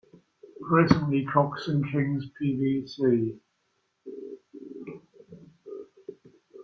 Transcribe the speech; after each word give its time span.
Presently 0.67 1.25
Cox 1.31 1.67
and 1.67 1.85
Kings 1.91 2.25
Pvt. 2.41 3.39